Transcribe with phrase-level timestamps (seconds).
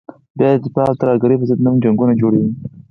[0.37, 2.51] بیا د دفاع او ترهګرې ضد په نوم جنګونه جوړوي.